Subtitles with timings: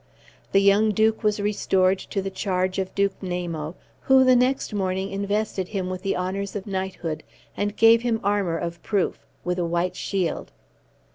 [0.51, 5.11] The young Duke was restored to the charge of Duke Namo, who the next morning
[5.11, 7.21] invested him with the honors of knighthood,
[7.55, 10.51] and gave him armor of proof, with a white shield.